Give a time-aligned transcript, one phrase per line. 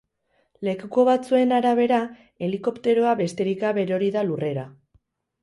[0.67, 1.99] Lekuko batzuen arabera,
[2.47, 4.67] helikopteroa besterik gabe erori da lurrera.